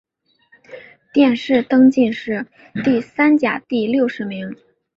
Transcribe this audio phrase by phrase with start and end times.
[1.13, 2.43] 殿试登进士
[2.83, 4.57] 第三甲第六十名。